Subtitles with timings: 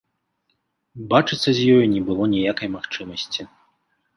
[1.11, 3.41] Бачыцца з ёю не было ніякай магчымасці.